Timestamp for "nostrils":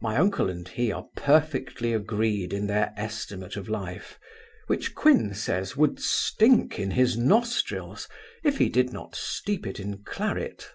7.18-8.08